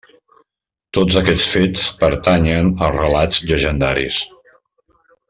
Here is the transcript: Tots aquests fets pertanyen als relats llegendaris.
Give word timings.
Tots 0.97 1.17
aquests 1.21 1.45
fets 1.57 1.83
pertanyen 2.03 2.71
als 2.87 2.97
relats 3.03 3.43
llegendaris. 3.51 4.23